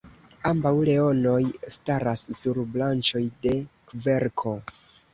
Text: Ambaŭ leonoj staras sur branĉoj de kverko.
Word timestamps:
Ambaŭ 0.51 0.71
leonoj 0.89 1.37
staras 1.77 2.25
sur 2.39 2.61
branĉoj 2.75 3.25
de 3.47 3.57
kverko. 3.93 4.61